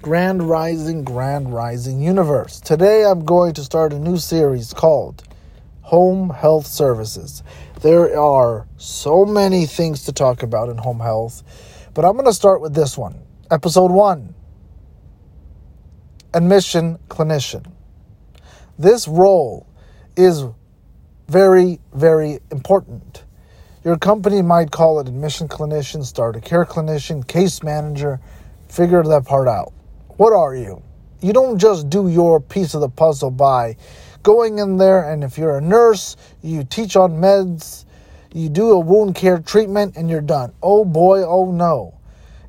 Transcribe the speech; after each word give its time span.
Grand 0.00 0.48
Rising, 0.48 1.02
Grand 1.02 1.52
Rising 1.52 2.00
Universe. 2.00 2.60
Today 2.60 3.04
I'm 3.04 3.24
going 3.24 3.52
to 3.54 3.64
start 3.64 3.92
a 3.92 3.98
new 3.98 4.16
series 4.16 4.72
called 4.72 5.24
Home 5.82 6.30
Health 6.30 6.68
Services. 6.68 7.42
There 7.82 8.16
are 8.16 8.68
so 8.76 9.24
many 9.24 9.66
things 9.66 10.04
to 10.04 10.12
talk 10.12 10.44
about 10.44 10.68
in 10.68 10.78
home 10.78 11.00
health, 11.00 11.42
but 11.94 12.04
I'm 12.04 12.12
going 12.12 12.26
to 12.26 12.32
start 12.32 12.60
with 12.60 12.74
this 12.74 12.96
one. 12.96 13.20
Episode 13.50 13.90
1 13.90 14.36
Admission 16.32 16.98
Clinician. 17.08 17.66
This 18.78 19.08
role 19.08 19.66
is 20.16 20.44
very, 21.26 21.80
very 21.92 22.38
important. 22.52 23.24
Your 23.82 23.98
company 23.98 24.42
might 24.42 24.70
call 24.70 25.00
it 25.00 25.08
admission 25.08 25.48
clinician, 25.48 26.04
start 26.04 26.36
of 26.36 26.44
care 26.44 26.64
clinician, 26.64 27.26
case 27.26 27.64
manager. 27.64 28.20
Figure 28.68 29.02
that 29.02 29.24
part 29.24 29.48
out. 29.48 29.72
What 30.18 30.32
are 30.32 30.56
you? 30.56 30.82
You 31.20 31.32
don't 31.32 31.58
just 31.58 31.88
do 31.88 32.08
your 32.08 32.40
piece 32.40 32.74
of 32.74 32.80
the 32.80 32.88
puzzle 32.88 33.30
by 33.30 33.76
going 34.24 34.58
in 34.58 34.76
there 34.76 35.12
and 35.12 35.22
if 35.22 35.38
you're 35.38 35.58
a 35.58 35.60
nurse, 35.60 36.16
you 36.42 36.64
teach 36.64 36.96
on 36.96 37.12
meds, 37.12 37.84
you 38.34 38.48
do 38.48 38.72
a 38.72 38.80
wound 38.80 39.14
care 39.14 39.38
treatment 39.38 39.94
and 39.96 40.10
you're 40.10 40.20
done. 40.20 40.52
Oh 40.60 40.84
boy, 40.84 41.22
oh 41.22 41.52
no. 41.52 42.00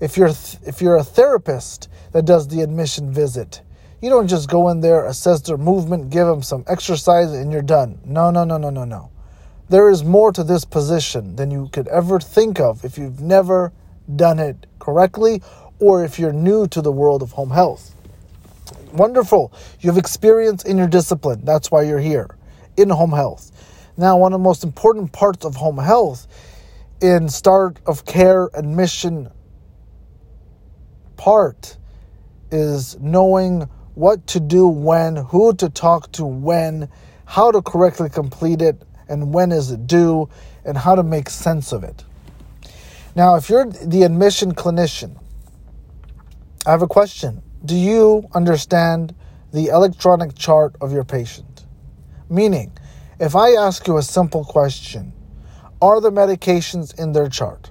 If 0.00 0.16
you're 0.16 0.28
th- 0.28 0.56
if 0.66 0.80
you're 0.80 0.96
a 0.96 1.04
therapist 1.04 1.90
that 2.12 2.24
does 2.24 2.48
the 2.48 2.62
admission 2.62 3.12
visit, 3.12 3.60
you 4.00 4.08
don't 4.08 4.28
just 4.28 4.48
go 4.48 4.70
in 4.70 4.80
there, 4.80 5.04
assess 5.04 5.42
their 5.42 5.58
movement, 5.58 6.08
give 6.08 6.26
them 6.26 6.42
some 6.42 6.64
exercise 6.68 7.32
and 7.32 7.52
you're 7.52 7.60
done. 7.60 8.00
No, 8.02 8.30
no, 8.30 8.44
no, 8.44 8.56
no, 8.56 8.70
no, 8.70 8.86
no. 8.86 9.10
There 9.68 9.90
is 9.90 10.02
more 10.02 10.32
to 10.32 10.42
this 10.42 10.64
position 10.64 11.36
than 11.36 11.50
you 11.50 11.68
could 11.70 11.88
ever 11.88 12.18
think 12.18 12.60
of 12.60 12.82
if 12.82 12.96
you've 12.96 13.20
never 13.20 13.74
done 14.16 14.38
it 14.38 14.66
correctly 14.78 15.42
or 15.80 16.04
if 16.04 16.18
you're 16.18 16.32
new 16.32 16.66
to 16.68 16.82
the 16.82 16.92
world 16.92 17.22
of 17.22 17.32
home 17.32 17.50
health. 17.50 17.94
Wonderful. 18.92 19.52
You 19.80 19.90
have 19.90 19.98
experience 19.98 20.64
in 20.64 20.78
your 20.78 20.86
discipline. 20.86 21.44
That's 21.44 21.70
why 21.70 21.82
you're 21.82 21.98
here 21.98 22.28
in 22.76 22.88
home 22.90 23.12
health. 23.12 23.52
Now, 23.96 24.16
one 24.16 24.32
of 24.32 24.40
the 24.40 24.44
most 24.44 24.64
important 24.64 25.12
parts 25.12 25.44
of 25.44 25.56
home 25.56 25.78
health 25.78 26.26
in 27.00 27.28
start 27.28 27.78
of 27.86 28.04
care 28.04 28.48
admission 28.54 29.30
part 31.16 31.76
is 32.50 32.98
knowing 33.00 33.68
what 33.94 34.26
to 34.28 34.40
do 34.40 34.68
when, 34.68 35.16
who 35.16 35.52
to 35.54 35.68
talk 35.68 36.10
to 36.12 36.24
when, 36.24 36.88
how 37.24 37.50
to 37.50 37.60
correctly 37.60 38.08
complete 38.08 38.62
it, 38.62 38.80
and 39.08 39.34
when 39.34 39.52
is 39.52 39.70
it 39.70 39.86
due, 39.86 40.28
and 40.64 40.78
how 40.78 40.94
to 40.94 41.02
make 41.02 41.28
sense 41.28 41.72
of 41.72 41.82
it. 41.82 42.04
Now, 43.16 43.34
if 43.34 43.50
you're 43.50 43.66
the 43.66 44.04
admission 44.04 44.54
clinician, 44.54 45.18
I 46.68 46.72
have 46.72 46.82
a 46.82 46.86
question. 46.86 47.40
Do 47.64 47.74
you 47.74 48.28
understand 48.34 49.14
the 49.54 49.68
electronic 49.68 50.34
chart 50.34 50.76
of 50.82 50.92
your 50.92 51.02
patient? 51.02 51.64
Meaning, 52.28 52.76
if 53.18 53.34
I 53.34 53.52
ask 53.52 53.86
you 53.86 53.96
a 53.96 54.02
simple 54.02 54.44
question, 54.44 55.14
are 55.80 55.98
the 56.02 56.10
medications 56.10 57.00
in 57.00 57.12
their 57.12 57.30
chart? 57.30 57.70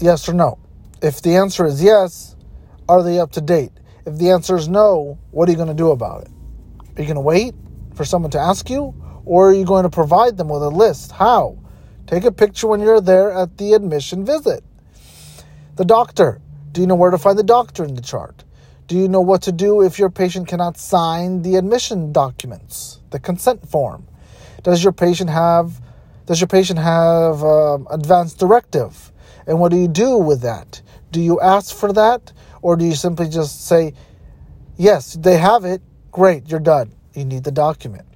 Yes 0.00 0.28
or 0.28 0.34
no? 0.34 0.58
If 1.00 1.22
the 1.22 1.34
answer 1.34 1.64
is 1.64 1.82
yes, 1.82 2.36
are 2.90 3.02
they 3.02 3.18
up 3.18 3.32
to 3.32 3.40
date? 3.40 3.72
If 4.04 4.18
the 4.18 4.30
answer 4.30 4.54
is 4.54 4.68
no, 4.68 5.18
what 5.30 5.48
are 5.48 5.52
you 5.52 5.56
going 5.56 5.68
to 5.68 5.74
do 5.74 5.92
about 5.92 6.24
it? 6.24 6.30
Are 6.98 7.00
you 7.00 7.06
going 7.06 7.14
to 7.14 7.22
wait 7.22 7.54
for 7.94 8.04
someone 8.04 8.32
to 8.32 8.38
ask 8.38 8.68
you? 8.68 8.94
Or 9.24 9.48
are 9.48 9.54
you 9.54 9.64
going 9.64 9.84
to 9.84 9.90
provide 9.90 10.36
them 10.36 10.50
with 10.50 10.62
a 10.62 10.68
list? 10.68 11.10
How? 11.10 11.58
Take 12.06 12.24
a 12.24 12.32
picture 12.32 12.66
when 12.66 12.80
you're 12.80 13.00
there 13.00 13.32
at 13.32 13.56
the 13.56 13.72
admission 13.72 14.26
visit. 14.26 14.62
The 15.78 15.84
doctor. 15.84 16.40
Do 16.72 16.80
you 16.80 16.88
know 16.88 16.96
where 16.96 17.12
to 17.12 17.18
find 17.18 17.38
the 17.38 17.44
doctor 17.44 17.84
in 17.84 17.94
the 17.94 18.02
chart? 18.02 18.42
Do 18.88 18.96
you 18.96 19.06
know 19.08 19.20
what 19.20 19.42
to 19.42 19.52
do 19.52 19.80
if 19.80 19.96
your 19.96 20.10
patient 20.10 20.48
cannot 20.48 20.76
sign 20.76 21.42
the 21.42 21.54
admission 21.54 22.10
documents, 22.10 22.98
the 23.10 23.20
consent 23.20 23.68
form? 23.68 24.04
Does 24.64 24.82
your 24.82 24.92
patient 24.92 25.30
have 25.30 25.80
does 26.26 26.40
your 26.40 26.48
patient 26.48 26.80
have 26.80 27.44
um, 27.44 27.86
advance 27.92 28.34
directive? 28.34 29.12
And 29.46 29.60
what 29.60 29.70
do 29.70 29.76
you 29.78 29.86
do 29.86 30.18
with 30.18 30.40
that? 30.40 30.82
Do 31.12 31.20
you 31.20 31.40
ask 31.40 31.76
for 31.76 31.92
that, 31.92 32.32
or 32.60 32.74
do 32.74 32.84
you 32.84 32.96
simply 32.96 33.28
just 33.28 33.64
say, 33.64 33.94
"Yes, 34.76 35.14
they 35.14 35.38
have 35.38 35.64
it. 35.64 35.80
Great, 36.10 36.50
you're 36.50 36.58
done. 36.58 36.90
You 37.14 37.24
need 37.24 37.44
the 37.44 37.52
document." 37.52 38.08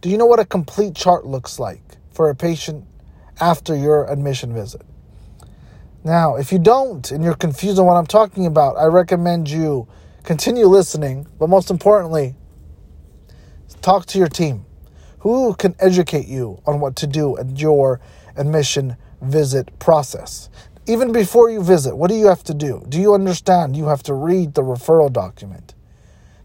Do 0.00 0.08
you 0.08 0.16
know 0.16 0.24
what 0.24 0.40
a 0.40 0.46
complete 0.46 0.94
chart 0.94 1.26
looks 1.26 1.58
like 1.58 1.98
for 2.10 2.30
a 2.30 2.34
patient 2.34 2.86
after 3.38 3.76
your 3.76 4.10
admission 4.10 4.54
visit? 4.54 4.86
Now, 6.04 6.34
if 6.34 6.50
you 6.50 6.58
don't 6.58 7.10
and 7.12 7.22
you're 7.22 7.34
confused 7.34 7.78
on 7.78 7.86
what 7.86 7.94
I'm 7.94 8.06
talking 8.06 8.46
about, 8.46 8.76
I 8.76 8.86
recommend 8.86 9.48
you 9.48 9.86
continue 10.24 10.66
listening, 10.66 11.28
but 11.38 11.48
most 11.48 11.70
importantly, 11.70 12.34
talk 13.82 14.06
to 14.06 14.18
your 14.18 14.28
team 14.28 14.64
who 15.20 15.54
can 15.54 15.76
educate 15.78 16.26
you 16.26 16.60
on 16.66 16.80
what 16.80 16.96
to 16.96 17.06
do 17.06 17.38
at 17.38 17.56
your 17.58 18.00
admission 18.36 18.96
visit 19.20 19.78
process. 19.78 20.50
Even 20.88 21.12
before 21.12 21.48
you 21.48 21.62
visit, 21.62 21.96
what 21.96 22.10
do 22.10 22.16
you 22.16 22.26
have 22.26 22.42
to 22.42 22.54
do? 22.54 22.84
Do 22.88 23.00
you 23.00 23.14
understand 23.14 23.76
you 23.76 23.86
have 23.86 24.02
to 24.04 24.14
read 24.14 24.54
the 24.54 24.62
referral 24.62 25.12
document? 25.12 25.74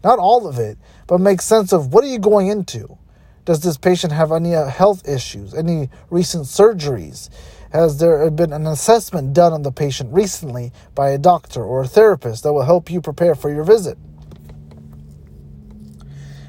Not 0.04 0.20
all 0.20 0.46
of 0.46 0.60
it, 0.60 0.78
but 1.08 1.18
make 1.18 1.42
sense 1.42 1.72
of 1.72 1.92
what 1.92 2.04
are 2.04 2.08
you 2.08 2.20
going 2.20 2.46
into? 2.46 2.96
Does 3.44 3.60
this 3.60 3.76
patient 3.76 4.12
have 4.12 4.30
any 4.30 4.54
uh, 4.54 4.66
health 4.66 5.08
issues, 5.08 5.54
any 5.54 5.90
recent 6.10 6.44
surgeries? 6.44 7.30
Has 7.72 7.98
there 7.98 8.30
been 8.30 8.52
an 8.52 8.66
assessment 8.66 9.34
done 9.34 9.52
on 9.52 9.62
the 9.62 9.72
patient 9.72 10.12
recently 10.12 10.72
by 10.94 11.10
a 11.10 11.18
doctor 11.18 11.62
or 11.62 11.82
a 11.82 11.86
therapist 11.86 12.42
that 12.42 12.52
will 12.52 12.64
help 12.64 12.90
you 12.90 13.00
prepare 13.00 13.34
for 13.34 13.52
your 13.52 13.64
visit? 13.64 13.98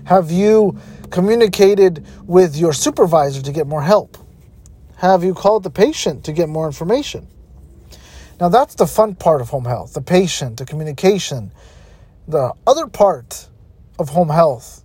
Have 0.06 0.32
you 0.32 0.80
communicated 1.12 2.06
with 2.26 2.56
your 2.56 2.74
supervisor 2.74 3.42
to 3.42 3.52
get 3.52 3.68
more 3.68 3.82
help? 3.82 4.18
Have 4.98 5.24
you 5.24 5.34
called 5.34 5.64
the 5.64 5.70
patient 5.70 6.24
to 6.26 6.32
get 6.32 6.50
more 6.50 6.66
information? 6.66 7.28
Now, 8.40 8.48
that's 8.48 8.76
the 8.76 8.88
fun 8.88 9.16
part 9.16 9.42
of 9.42 9.50
home 9.50 9.66
health 9.66 9.94
the 9.94 10.02
patient, 10.02 10.58
the 10.58 10.66
communication. 10.66 11.52
The 12.28 12.54
other 12.66 12.88
part 12.88 13.48
of 13.98 14.10
home 14.10 14.30
health 14.30 14.84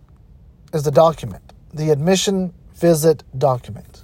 is 0.73 0.83
the 0.83 0.91
document, 0.91 1.53
the 1.73 1.91
admission 1.91 2.53
visit 2.75 3.23
document. 3.39 4.04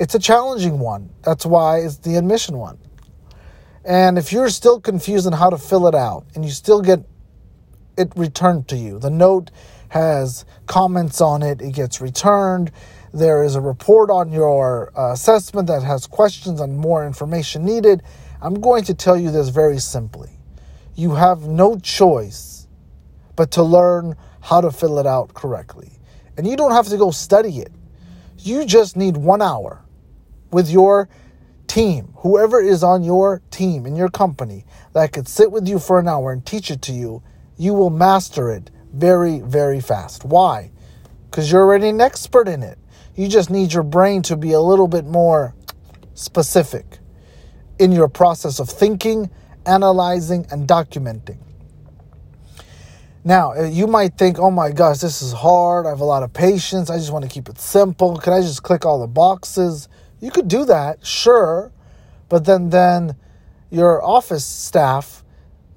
It's 0.00 0.14
a 0.14 0.18
challenging 0.18 0.78
one. 0.78 1.10
That's 1.24 1.44
why 1.44 1.80
it's 1.80 1.98
the 1.98 2.16
admission 2.16 2.56
one. 2.56 2.78
And 3.84 4.16
if 4.16 4.32
you're 4.32 4.48
still 4.48 4.80
confused 4.80 5.26
on 5.26 5.34
how 5.34 5.50
to 5.50 5.58
fill 5.58 5.86
it 5.88 5.94
out 5.94 6.24
and 6.34 6.42
you 6.42 6.50
still 6.52 6.80
get 6.80 7.00
it 7.98 8.10
returned 8.16 8.66
to 8.68 8.78
you, 8.78 8.98
the 8.98 9.10
note 9.10 9.50
has 9.90 10.46
comments 10.64 11.20
on 11.20 11.42
it, 11.42 11.60
it 11.60 11.74
gets 11.74 12.00
returned. 12.00 12.72
There 13.12 13.44
is 13.44 13.56
a 13.56 13.60
report 13.60 14.08
on 14.08 14.32
your 14.32 14.90
uh, 14.98 15.12
assessment 15.12 15.66
that 15.68 15.82
has 15.82 16.06
questions 16.06 16.62
and 16.62 16.78
more 16.78 17.06
information 17.06 17.66
needed. 17.66 18.02
I'm 18.40 18.54
going 18.54 18.84
to 18.84 18.94
tell 18.94 19.18
you 19.18 19.30
this 19.30 19.50
very 19.50 19.78
simply. 19.78 20.30
You 20.94 21.10
have 21.16 21.42
no 21.42 21.78
choice 21.78 22.66
but 23.36 23.50
to 23.50 23.62
learn 23.62 24.16
how 24.40 24.62
to 24.62 24.70
fill 24.70 24.98
it 24.98 25.06
out 25.06 25.34
correctly. 25.34 25.92
And 26.38 26.46
you 26.46 26.56
don't 26.56 26.72
have 26.72 26.88
to 26.88 26.96
go 26.96 27.10
study 27.10 27.58
it. 27.58 27.72
You 28.38 28.64
just 28.64 28.96
need 28.96 29.18
one 29.18 29.42
hour 29.42 29.84
with 30.50 30.70
your 30.70 31.08
team, 31.66 32.12
whoever 32.18 32.60
is 32.60 32.82
on 32.82 33.02
your 33.04 33.42
team 33.50 33.86
in 33.86 33.94
your 33.96 34.08
company 34.08 34.64
that 34.92 35.12
could 35.12 35.28
sit 35.28 35.52
with 35.52 35.68
you 35.68 35.78
for 35.78 35.98
an 35.98 36.08
hour 36.08 36.32
and 36.32 36.44
teach 36.44 36.70
it 36.70 36.82
to 36.82 36.92
you, 36.92 37.22
you 37.56 37.74
will 37.74 37.90
master 37.90 38.50
it 38.50 38.70
very, 38.92 39.40
very 39.40 39.80
fast. 39.80 40.24
Why? 40.24 40.72
Because 41.30 41.50
you're 41.50 41.62
already 41.62 41.88
an 41.88 42.00
expert 42.00 42.48
in 42.48 42.62
it. 42.62 42.78
You 43.14 43.28
just 43.28 43.50
need 43.50 43.72
your 43.72 43.82
brain 43.82 44.22
to 44.22 44.36
be 44.36 44.52
a 44.52 44.60
little 44.60 44.88
bit 44.88 45.04
more 45.04 45.54
specific 46.14 46.98
in 47.78 47.92
your 47.92 48.08
process 48.08 48.58
of 48.58 48.68
thinking, 48.68 49.30
analyzing, 49.64 50.46
and 50.50 50.66
documenting. 50.66 51.38
Now, 53.22 53.52
uh, 53.52 53.64
you 53.64 53.86
might 53.86 54.16
think, 54.16 54.38
oh 54.38 54.50
my 54.50 54.70
gosh, 54.72 54.98
this 54.98 55.20
is 55.20 55.32
hard. 55.32 55.86
I 55.86 55.90
have 55.90 56.00
a 56.00 56.04
lot 56.04 56.22
of 56.22 56.32
patients. 56.32 56.88
I 56.90 56.96
just 56.96 57.12
want 57.12 57.24
to 57.24 57.30
keep 57.30 57.48
it 57.48 57.58
simple. 57.58 58.16
Can 58.16 58.32
I 58.32 58.40
just 58.40 58.62
click 58.62 58.86
all 58.86 59.00
the 59.00 59.06
boxes? 59.06 59.88
You 60.20 60.30
could 60.30 60.48
do 60.48 60.64
that, 60.66 61.04
sure, 61.04 61.72
but 62.28 62.44
then 62.44 62.70
then 62.70 63.16
your 63.70 64.04
office 64.04 64.44
staff, 64.44 65.24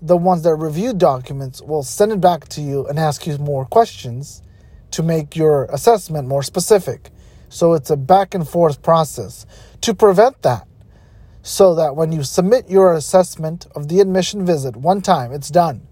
the 0.01 0.17
ones 0.17 0.43
that 0.43 0.55
review 0.55 0.93
documents, 0.93 1.61
will 1.61 1.83
send 1.83 2.11
it 2.11 2.19
back 2.19 2.49
to 2.49 2.61
you 2.61 2.85
and 2.87 2.99
ask 2.99 3.25
you 3.25 3.37
more 3.37 3.65
questions 3.65 4.41
to 4.91 5.01
make 5.01 5.35
your 5.35 5.65
assessment 5.65 6.27
more 6.27 6.43
specific. 6.43 7.09
So 7.47 7.73
it's 7.73 7.89
a 7.89 7.97
back 7.97 8.33
and 8.33 8.47
forth 8.47 8.81
process 8.81 9.45
to 9.81 9.93
prevent 9.93 10.41
that. 10.41 10.67
So 11.41 11.75
that 11.75 11.95
when 11.95 12.11
you 12.11 12.23
submit 12.23 12.69
your 12.69 12.93
assessment 12.93 13.67
of 13.75 13.87
the 13.87 13.99
admission 13.99 14.45
visit 14.45 14.75
one 14.75 15.01
time, 15.01 15.31
it's 15.31 15.49
done. 15.49 15.87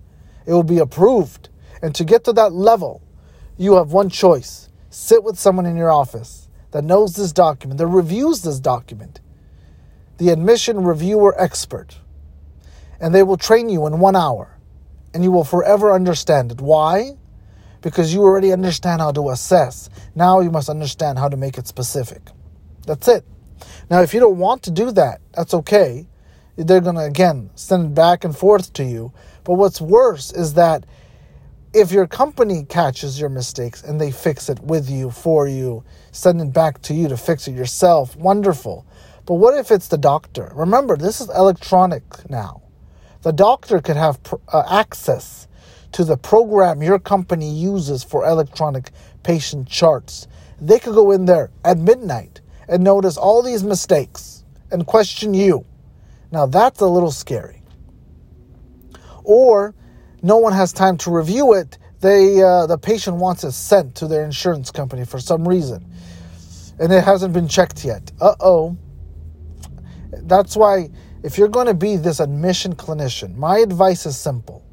It 0.45 0.53
will 0.53 0.63
be 0.63 0.79
approved. 0.79 1.49
And 1.81 1.93
to 1.95 2.03
get 2.03 2.23
to 2.25 2.33
that 2.33 2.53
level, 2.53 3.01
you 3.57 3.75
have 3.75 3.91
one 3.91 4.09
choice 4.09 4.69
sit 4.89 5.23
with 5.23 5.39
someone 5.39 5.65
in 5.65 5.77
your 5.77 5.89
office 5.89 6.40
that 6.71 6.83
knows 6.83 7.15
this 7.15 7.31
document, 7.31 7.77
that 7.77 7.87
reviews 7.87 8.41
this 8.41 8.59
document, 8.59 9.19
the 10.17 10.29
admission 10.29 10.83
reviewer 10.83 11.39
expert. 11.39 11.99
And 12.99 13.15
they 13.15 13.23
will 13.23 13.37
train 13.37 13.69
you 13.69 13.87
in 13.87 13.99
one 13.99 14.15
hour. 14.15 14.57
And 15.13 15.23
you 15.23 15.31
will 15.31 15.43
forever 15.43 15.91
understand 15.91 16.51
it. 16.51 16.61
Why? 16.61 17.17
Because 17.81 18.13
you 18.13 18.21
already 18.21 18.53
understand 18.53 19.01
how 19.01 19.11
to 19.11 19.29
assess. 19.31 19.89
Now 20.15 20.39
you 20.39 20.51
must 20.51 20.69
understand 20.69 21.17
how 21.17 21.27
to 21.27 21.35
make 21.35 21.57
it 21.57 21.67
specific. 21.67 22.29
That's 22.85 23.07
it. 23.07 23.25
Now, 23.89 24.01
if 24.01 24.13
you 24.13 24.19
don't 24.19 24.37
want 24.37 24.63
to 24.63 24.71
do 24.71 24.91
that, 24.91 25.19
that's 25.33 25.53
okay. 25.53 26.07
They're 26.55 26.81
going 26.81 26.95
to, 26.95 27.03
again, 27.03 27.49
send 27.55 27.85
it 27.85 27.95
back 27.95 28.23
and 28.23 28.37
forth 28.37 28.71
to 28.73 28.83
you. 28.83 29.11
But 29.43 29.55
what's 29.55 29.81
worse 29.81 30.31
is 30.31 30.53
that 30.53 30.85
if 31.73 31.91
your 31.91 32.05
company 32.05 32.65
catches 32.65 33.19
your 33.19 33.29
mistakes 33.29 33.81
and 33.81 33.99
they 33.99 34.11
fix 34.11 34.49
it 34.49 34.59
with 34.59 34.89
you, 34.89 35.09
for 35.09 35.47
you, 35.47 35.83
send 36.11 36.41
it 36.41 36.51
back 36.51 36.81
to 36.83 36.93
you 36.93 37.07
to 37.07 37.17
fix 37.17 37.47
it 37.47 37.53
yourself, 37.53 38.15
wonderful. 38.17 38.85
But 39.25 39.35
what 39.35 39.57
if 39.57 39.71
it's 39.71 39.87
the 39.87 39.97
doctor? 39.97 40.51
Remember, 40.53 40.97
this 40.97 41.21
is 41.21 41.29
electronic 41.29 42.29
now. 42.29 42.61
The 43.21 43.31
doctor 43.31 43.79
could 43.79 43.95
have 43.95 44.19
uh, 44.51 44.63
access 44.69 45.47
to 45.93 46.03
the 46.03 46.17
program 46.17 46.81
your 46.81 46.99
company 46.99 47.49
uses 47.49 48.03
for 48.03 48.25
electronic 48.25 48.91
patient 49.23 49.69
charts. 49.69 50.27
They 50.59 50.79
could 50.79 50.95
go 50.95 51.11
in 51.11 51.25
there 51.25 51.51
at 51.63 51.77
midnight 51.77 52.41
and 52.67 52.83
notice 52.83 53.17
all 53.17 53.41
these 53.41 53.63
mistakes 53.63 54.43
and 54.71 54.85
question 54.85 55.33
you. 55.33 55.65
Now, 56.31 56.45
that's 56.45 56.81
a 56.81 56.87
little 56.87 57.11
scary. 57.11 57.61
Or 59.23 59.75
no 60.21 60.37
one 60.37 60.53
has 60.53 60.73
time 60.73 60.97
to 60.97 61.11
review 61.11 61.53
it. 61.53 61.77
They, 61.99 62.41
uh, 62.41 62.67
the 62.67 62.77
patient 62.77 63.17
wants 63.17 63.43
it 63.43 63.51
sent 63.51 63.95
to 63.95 64.07
their 64.07 64.25
insurance 64.25 64.71
company 64.71 65.05
for 65.05 65.19
some 65.19 65.47
reason, 65.47 65.85
and 66.79 66.91
it 66.91 67.03
hasn't 67.03 67.33
been 67.33 67.47
checked 67.47 67.85
yet. 67.85 68.11
Uh 68.19 68.35
oh. 68.39 68.77
That's 70.23 70.55
why, 70.55 70.89
if 71.23 71.37
you're 71.37 71.47
going 71.47 71.67
to 71.67 71.73
be 71.73 71.95
this 71.95 72.19
admission 72.19 72.75
clinician, 72.75 73.35
my 73.35 73.59
advice 73.59 74.05
is 74.05 74.17
simple 74.17 74.63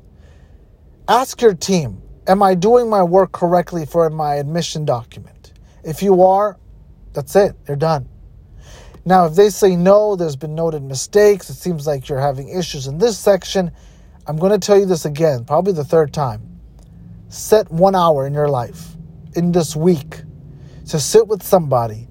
ask 1.09 1.41
your 1.41 1.55
team 1.55 2.03
Am 2.29 2.43
I 2.43 2.55
doing 2.55 2.91
my 2.91 3.03
work 3.03 3.33
correctly 3.33 3.87
for 3.87 4.11
my 4.11 4.35
admission 4.35 4.85
document? 4.85 5.55
If 5.83 6.03
you 6.03 6.23
are, 6.23 6.59
that's 7.15 7.35
it, 7.37 7.56
you're 7.67 7.79
done. 7.79 8.06
Now, 9.06 9.25
if 9.25 9.35
they 9.35 9.49
say 9.49 9.75
no, 9.77 10.15
there's 10.15 10.37
been 10.37 10.55
noted 10.55 10.83
mistakes, 10.83 11.49
it 11.49 11.55
seems 11.55 11.87
like 11.87 12.06
you're 12.06 12.21
having 12.21 12.50
issues 12.50 12.87
in 12.87 12.99
this 12.99 13.19
section, 13.19 13.71
I'm 14.28 14.36
going 14.36 14.52
to 14.52 14.58
tell 14.58 14.78
you 14.78 14.84
this 14.84 15.06
again, 15.06 15.46
probably 15.46 15.72
the 15.72 15.84
third 15.84 16.12
time. 16.12 16.60
Set 17.30 17.72
one 17.72 17.94
hour 17.94 18.26
in 18.26 18.34
your 18.34 18.50
life, 18.50 18.88
in 19.34 19.52
this 19.52 19.75
week, 19.75 20.20
to 20.88 21.00
sit 21.00 21.26
with 21.26 21.42
somebody 21.42 22.08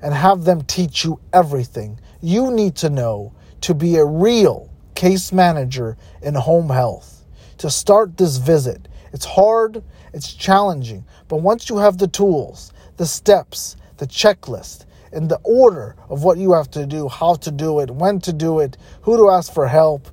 and 0.00 0.14
have 0.14 0.44
them 0.44 0.62
teach 0.62 1.04
you 1.04 1.20
everything 1.34 2.00
you 2.22 2.50
need 2.50 2.74
to 2.76 2.88
know 2.88 3.34
to 3.60 3.74
be 3.74 3.96
a 3.96 4.04
real 4.04 4.72
case 4.94 5.30
manager 5.30 5.98
in 6.22 6.34
home 6.34 6.70
health. 6.70 7.26
To 7.58 7.68
start 7.68 8.16
this 8.16 8.38
visit, 8.38 8.88
it's 9.12 9.26
hard, 9.26 9.82
it's 10.14 10.32
challenging, 10.32 11.04
but 11.28 11.42
once 11.42 11.68
you 11.68 11.76
have 11.76 11.98
the 11.98 12.08
tools, 12.08 12.72
the 12.96 13.06
steps, 13.06 13.76
the 13.98 14.06
checklist, 14.06 14.86
and 15.12 15.28
the 15.28 15.40
order 15.44 15.96
of 16.08 16.24
what 16.24 16.38
you 16.38 16.52
have 16.52 16.70
to 16.70 16.86
do, 16.86 17.08
how 17.08 17.34
to 17.34 17.50
do 17.50 17.80
it, 17.80 17.90
when 17.90 18.20
to 18.20 18.32
do 18.32 18.60
it, 18.60 18.78
who 19.02 19.18
to 19.18 19.28
ask 19.28 19.52
for 19.52 19.68
help, 19.68 20.08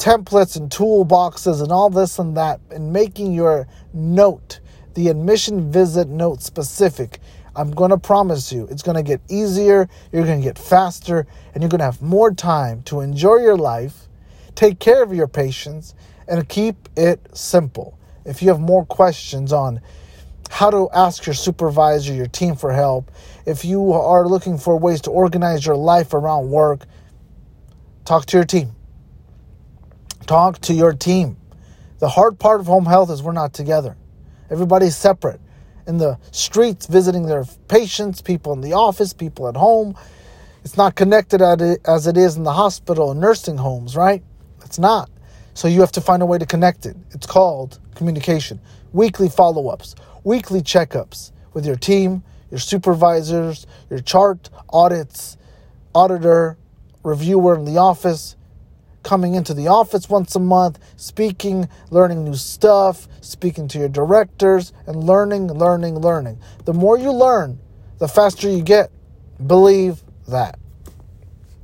templates 0.00 0.56
and 0.56 0.70
toolboxes 0.70 1.62
and 1.62 1.70
all 1.70 1.90
this 1.90 2.18
and 2.18 2.34
that, 2.34 2.58
and 2.70 2.90
making 2.90 3.34
your 3.34 3.68
note, 3.92 4.60
the 4.94 5.08
admission 5.08 5.70
visit 5.70 6.08
note 6.08 6.42
specific. 6.42 7.20
I'm 7.54 7.70
going 7.70 7.90
to 7.90 7.98
promise 7.98 8.50
you, 8.50 8.66
it's 8.70 8.82
going 8.82 8.96
to 8.96 9.02
get 9.02 9.20
easier, 9.28 9.90
you're 10.10 10.24
going 10.24 10.40
to 10.40 10.44
get 10.44 10.58
faster, 10.58 11.26
and 11.52 11.62
you're 11.62 11.68
going 11.68 11.80
to 11.80 11.84
have 11.84 12.00
more 12.00 12.32
time 12.32 12.82
to 12.84 13.00
enjoy 13.00 13.36
your 13.36 13.58
life, 13.58 14.08
take 14.54 14.78
care 14.78 15.02
of 15.02 15.12
your 15.12 15.28
patients, 15.28 15.94
and 16.26 16.48
keep 16.48 16.88
it 16.96 17.20
simple. 17.36 17.98
If 18.24 18.40
you 18.40 18.48
have 18.48 18.60
more 18.60 18.86
questions 18.86 19.52
on 19.52 19.82
how 20.48 20.70
to 20.70 20.88
ask 20.94 21.26
your 21.26 21.34
supervisor, 21.34 22.14
your 22.14 22.26
team 22.26 22.56
for 22.56 22.72
help, 22.72 23.10
if 23.44 23.66
you 23.66 23.92
are 23.92 24.26
looking 24.26 24.56
for 24.56 24.78
ways 24.78 25.02
to 25.02 25.10
organize 25.10 25.66
your 25.66 25.76
life 25.76 26.14
around 26.14 26.48
work, 26.48 26.86
talk 28.06 28.24
to 28.26 28.38
your 28.38 28.46
team. 28.46 28.74
Talk 30.30 30.60
to 30.60 30.72
your 30.72 30.92
team. 30.92 31.36
The 31.98 32.08
hard 32.08 32.38
part 32.38 32.60
of 32.60 32.66
home 32.66 32.86
health 32.86 33.10
is 33.10 33.20
we're 33.20 33.32
not 33.32 33.52
together. 33.52 33.96
Everybody's 34.48 34.96
separate. 34.96 35.40
In 35.88 35.98
the 35.98 36.20
streets, 36.30 36.86
visiting 36.86 37.26
their 37.26 37.44
patients, 37.66 38.22
people 38.22 38.52
in 38.52 38.60
the 38.60 38.74
office, 38.74 39.12
people 39.12 39.48
at 39.48 39.56
home. 39.56 39.96
It's 40.62 40.76
not 40.76 40.94
connected 40.94 41.42
as 41.42 42.06
it 42.06 42.16
is 42.16 42.36
in 42.36 42.44
the 42.44 42.52
hospital 42.52 43.10
and 43.10 43.20
nursing 43.20 43.56
homes, 43.56 43.96
right? 43.96 44.22
It's 44.64 44.78
not. 44.78 45.10
So 45.54 45.66
you 45.66 45.80
have 45.80 45.90
to 45.90 46.00
find 46.00 46.22
a 46.22 46.26
way 46.26 46.38
to 46.38 46.46
connect 46.46 46.86
it. 46.86 46.96
It's 47.10 47.26
called 47.26 47.80
communication. 47.96 48.60
Weekly 48.92 49.28
follow 49.28 49.66
ups, 49.66 49.96
weekly 50.22 50.60
checkups 50.60 51.32
with 51.54 51.66
your 51.66 51.74
team, 51.74 52.22
your 52.52 52.60
supervisors, 52.60 53.66
your 53.90 53.98
chart 53.98 54.48
audits, 54.68 55.36
auditor, 55.92 56.56
reviewer 57.02 57.56
in 57.56 57.64
the 57.64 57.78
office, 57.78 58.36
coming 59.02 59.34
into 59.34 59.54
the 59.54 59.68
office 59.68 60.08
once 60.08 60.34
a 60.34 60.40
month, 60.40 60.78
speaking, 60.96 61.68
learning 61.90 62.24
new 62.24 62.34
stuff, 62.34 63.08
speaking 63.20 63.68
to 63.68 63.78
your 63.78 63.88
directors, 63.88 64.72
and 64.86 65.04
learning, 65.04 65.48
learning, 65.48 65.98
learning. 65.98 66.38
The 66.64 66.74
more 66.74 66.98
you 66.98 67.12
learn, 67.12 67.58
the 67.98 68.08
faster 68.08 68.48
you 68.48 68.62
get. 68.62 68.90
Believe 69.46 70.02
that. 70.28 70.58